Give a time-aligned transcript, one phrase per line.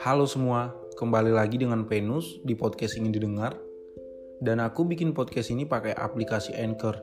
[0.00, 3.52] Halo semua, kembali lagi dengan Penus di podcast ingin didengar.
[4.40, 6.96] Dan aku bikin podcast ini pakai aplikasi Anchor.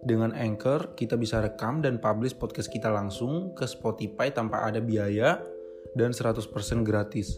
[0.00, 5.44] Dengan Anchor, kita bisa rekam dan publish podcast kita langsung ke Spotify tanpa ada biaya
[5.92, 6.48] dan 100%
[6.88, 7.36] gratis.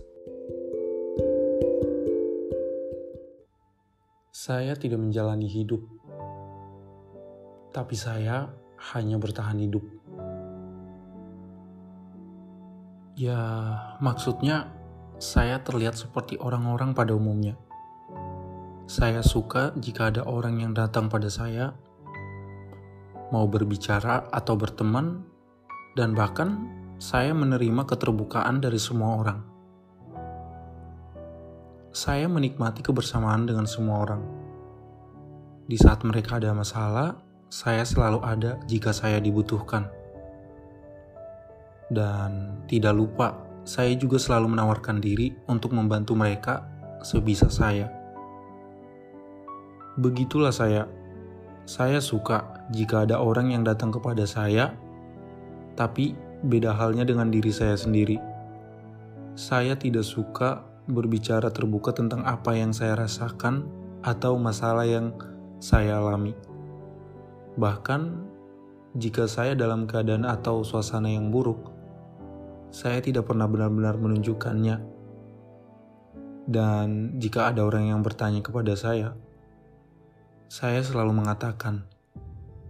[4.31, 5.83] Saya tidak menjalani hidup,
[7.75, 8.47] tapi saya
[8.95, 9.83] hanya bertahan hidup.
[13.19, 13.43] Ya,
[13.99, 14.80] maksudnya
[15.21, 17.53] saya terlihat seperti orang-orang pada umumnya.
[18.89, 21.77] Saya suka jika ada orang yang datang pada saya,
[23.29, 25.21] mau berbicara atau berteman,
[25.93, 26.65] dan bahkan
[26.97, 29.41] saya menerima keterbukaan dari semua orang.
[31.93, 34.25] Saya menikmati kebersamaan dengan semua orang.
[35.69, 37.21] Di saat mereka ada masalah,
[37.53, 39.85] saya selalu ada jika saya dibutuhkan.
[41.93, 46.67] Dan tidak lupa saya juga selalu menawarkan diri untuk membantu mereka
[47.07, 47.87] sebisa saya.
[49.95, 50.91] Begitulah saya.
[51.71, 54.75] Saya suka jika ada orang yang datang kepada saya,
[55.79, 58.19] tapi beda halnya dengan diri saya sendiri.
[59.39, 63.71] Saya tidak suka berbicara terbuka tentang apa yang saya rasakan
[64.03, 65.15] atau masalah yang
[65.63, 66.35] saya alami.
[67.55, 68.01] Bahkan
[68.99, 71.80] jika saya dalam keadaan atau suasana yang buruk,
[72.71, 74.77] saya tidak pernah benar-benar menunjukkannya.
[76.51, 79.15] Dan jika ada orang yang bertanya kepada saya,
[80.51, 81.87] saya selalu mengatakan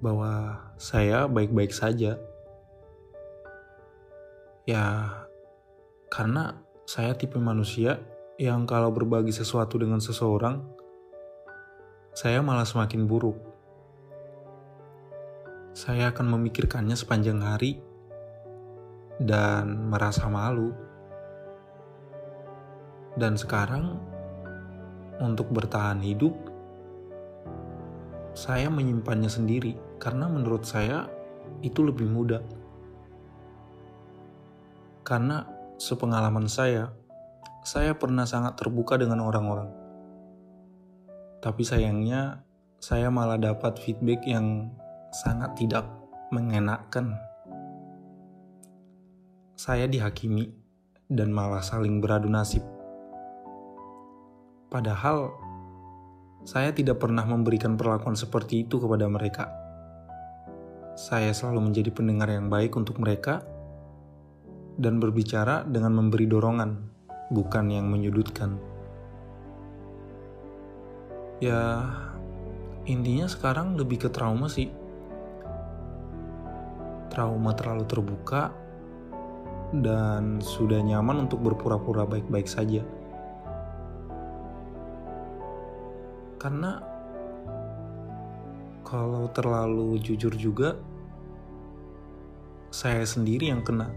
[0.04, 2.16] bahwa saya baik-baik saja.
[4.68, 4.84] Ya,
[6.12, 8.00] karena saya tipe manusia
[8.40, 10.64] yang kalau berbagi sesuatu dengan seseorang,
[12.16, 13.36] saya malah semakin buruk.
[15.72, 17.89] Saya akan memikirkannya sepanjang hari
[19.20, 20.72] dan merasa malu.
[23.20, 24.00] Dan sekarang,
[25.20, 26.32] untuk bertahan hidup,
[28.32, 31.04] saya menyimpannya sendiri karena menurut saya
[31.60, 32.40] itu lebih mudah.
[35.04, 35.44] Karena
[35.76, 36.88] sepengalaman saya,
[37.60, 39.68] saya pernah sangat terbuka dengan orang-orang.
[41.44, 42.40] Tapi sayangnya,
[42.80, 44.72] saya malah dapat feedback yang
[45.12, 45.84] sangat tidak
[46.32, 47.18] mengenakan
[49.60, 50.48] saya dihakimi
[51.12, 52.64] dan malah saling beradu nasib.
[54.72, 55.36] Padahal
[56.48, 59.52] saya tidak pernah memberikan perlakuan seperti itu kepada mereka.
[60.96, 63.44] Saya selalu menjadi pendengar yang baik untuk mereka
[64.80, 66.80] dan berbicara dengan memberi dorongan,
[67.28, 68.56] bukan yang menyudutkan.
[71.44, 71.84] Ya,
[72.88, 74.72] intinya sekarang lebih ke trauma sih.
[77.12, 78.69] Trauma terlalu terbuka
[79.70, 82.82] dan sudah nyaman untuk berpura-pura baik-baik saja.
[86.40, 86.82] Karena
[88.82, 90.74] kalau terlalu jujur juga,
[92.74, 93.94] saya sendiri yang kena.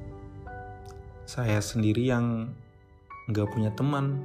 [1.25, 2.53] Saya sendiri yang
[3.31, 4.21] nggak punya teman.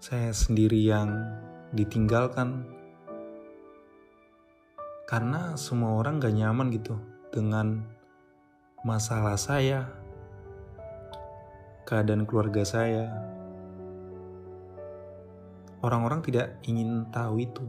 [0.00, 1.12] Saya sendiri yang
[1.74, 2.64] ditinggalkan.
[5.06, 6.98] Karena semua orang gak nyaman gitu
[7.30, 7.95] dengan
[8.86, 9.90] masalah saya,
[11.82, 13.10] keadaan keluarga saya.
[15.82, 17.66] Orang-orang tidak ingin tahu itu.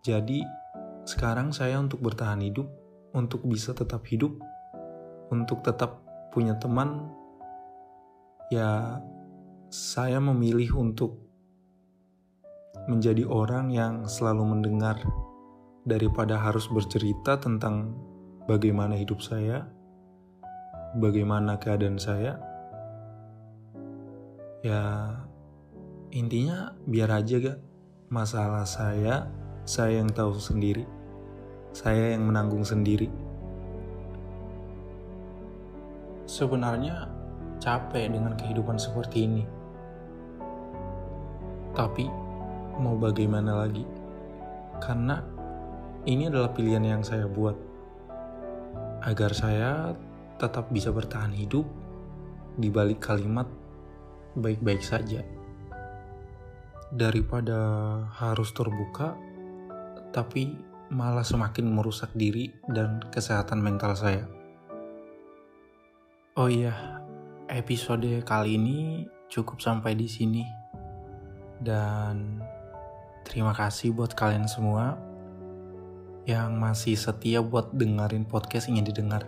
[0.00, 0.40] Jadi,
[1.04, 2.64] sekarang saya untuk bertahan hidup,
[3.12, 4.40] untuk bisa tetap hidup,
[5.28, 6.00] untuk tetap
[6.32, 7.12] punya teman,
[8.48, 8.96] ya
[9.68, 11.20] saya memilih untuk
[12.88, 14.96] menjadi orang yang selalu mendengar
[15.84, 17.92] daripada harus bercerita tentang
[18.48, 19.68] bagaimana hidup saya,
[20.96, 22.40] bagaimana keadaan saya.
[24.64, 25.12] Ya,
[26.10, 27.60] intinya biar aja gak
[28.08, 29.28] masalah saya,
[29.68, 30.88] saya yang tahu sendiri.
[31.76, 33.12] Saya yang menanggung sendiri.
[36.24, 37.06] Sebenarnya
[37.60, 39.44] capek dengan kehidupan seperti ini.
[41.76, 42.08] Tapi
[42.80, 43.84] mau bagaimana lagi?
[44.80, 45.20] Karena
[46.08, 47.67] ini adalah pilihan yang saya buat
[49.04, 49.94] agar saya
[50.38, 51.66] tetap bisa bertahan hidup
[52.58, 53.46] di balik kalimat
[54.34, 55.22] baik-baik saja.
[56.88, 57.60] Daripada
[58.16, 59.14] harus terbuka,
[60.14, 60.56] tapi
[60.88, 64.24] malah semakin merusak diri dan kesehatan mental saya.
[66.38, 67.02] Oh iya,
[67.50, 70.46] episode kali ini cukup sampai di sini.
[71.58, 72.38] Dan
[73.26, 75.07] terima kasih buat kalian semua
[76.28, 79.24] yang masih setia buat dengerin podcast ingin didengar.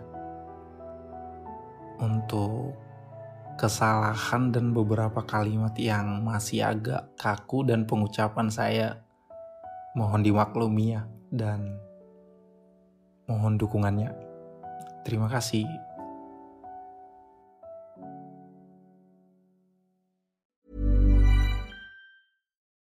[1.97, 2.77] Untuk
[3.57, 9.01] kesalahan dan beberapa kalimat yang masih agak kaku dan pengucapan saya
[9.97, 11.73] mohon dimaklumi ya dan
[13.25, 14.13] mohon dukungannya.
[15.01, 15.65] Terima kasih.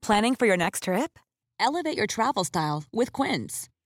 [0.02, 1.20] Planning for your next trip?
[1.60, 3.68] Elevate your travel style with Quince.